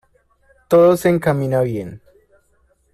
[0.67, 2.01] Todo se encaminaba bien.